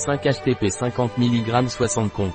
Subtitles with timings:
[0.00, 2.32] 5 HTP 50 mg 60 comp.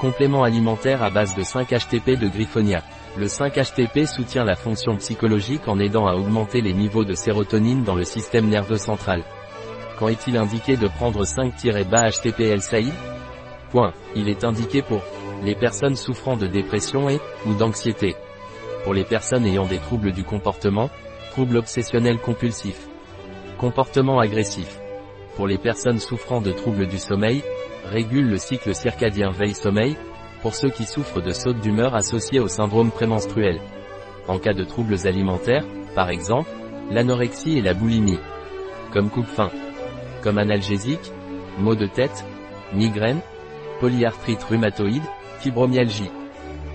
[0.00, 2.82] Complément alimentaire à base de 5 HTP de Griffonia.
[3.18, 7.94] Le 5-HTP soutient la fonction psychologique en aidant à augmenter les niveaux de sérotonine dans
[7.94, 9.22] le système nerveux central.
[9.98, 12.94] Quand est-il indiqué de prendre 5-bas HTP L-Saïd
[13.70, 13.92] Point.
[14.14, 15.02] Il est indiqué pour
[15.42, 18.16] les personnes souffrant de dépression et ou d'anxiété.
[18.82, 20.88] Pour les personnes ayant des troubles du comportement,
[21.32, 22.88] troubles obsessionnels compulsifs,
[23.58, 24.78] comportement agressif.
[25.36, 27.42] Pour les personnes souffrant de troubles du sommeil,
[27.84, 29.96] régule le cycle circadien veille-sommeil,
[30.40, 33.60] pour ceux qui souffrent de sautes d'humeur associées au syndrome prémenstruel.
[34.28, 36.48] En cas de troubles alimentaires, par exemple,
[36.90, 38.18] l'anorexie et la boulimie.
[38.92, 39.50] Comme coupe-faim.
[40.22, 41.12] Comme analgésique,
[41.58, 42.24] maux de tête,
[42.72, 43.20] migraine,
[43.80, 45.04] polyarthrite rhumatoïde,
[45.40, 46.10] fibromyalgie.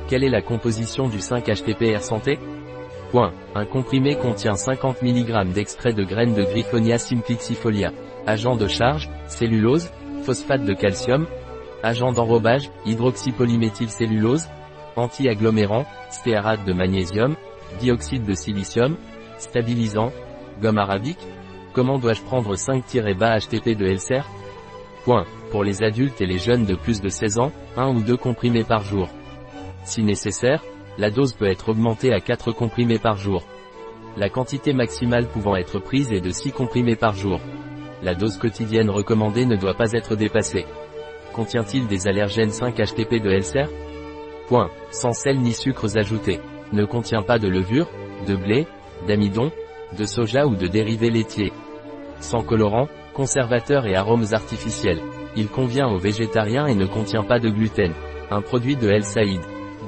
[0.07, 2.37] Quelle est la composition du 5-HTP Santé?
[3.11, 3.33] Point.
[3.55, 7.91] Un comprimé contient 50 mg d'extrait de graines de Griffonia simplixifolia.
[8.25, 9.89] Agent de charge, cellulose,
[10.23, 11.27] phosphate de calcium,
[11.83, 14.47] agent d'enrobage, hydroxypolyméthylcellulose,
[14.95, 17.35] anti-agglomérant, stéarate de magnésium,
[17.79, 18.95] dioxyde de silicium,
[19.37, 20.13] stabilisant,
[20.61, 21.27] gomme arabique.
[21.73, 24.21] Comment dois-je prendre 5-bas HTP de Elser
[25.03, 25.25] Point.
[25.51, 28.63] Pour les adultes et les jeunes de plus de 16 ans, 1 ou 2 comprimés
[28.63, 29.09] par jour.
[29.83, 30.63] Si nécessaire,
[31.01, 33.41] la dose peut être augmentée à 4 comprimés par jour.
[34.17, 37.39] La quantité maximale pouvant être prise est de 6 comprimés par jour.
[38.03, 40.63] La dose quotidienne recommandée ne doit pas être dépassée.
[41.33, 43.65] Contient-il des allergènes 5-HTP de Elser
[44.47, 44.69] Point.
[44.91, 46.39] Sans sel ni sucres ajoutés.
[46.71, 47.89] Ne contient pas de levure,
[48.27, 48.67] de blé,
[49.07, 49.51] d'amidon,
[49.97, 51.51] de soja ou de dérivés laitiers.
[52.19, 55.01] Sans colorant, conservateur et arômes artificiels.
[55.35, 57.93] Il convient aux végétariens et ne contient pas de gluten.
[58.29, 59.41] Un produit de El Saïd.